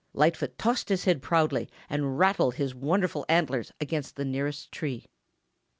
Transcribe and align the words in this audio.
Lightfoot 0.15 0.57
tossed 0.57 0.89
his 0.89 1.05
head 1.05 1.21
proudly 1.21 1.69
and 1.87 2.17
rattled 2.17 2.55
his 2.55 2.73
wonderful 2.73 3.23
antlers 3.29 3.71
against 3.79 4.15
the 4.15 4.25
nearest 4.25 4.71
tree. 4.71 5.05